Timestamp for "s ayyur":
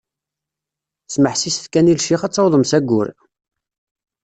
2.69-3.07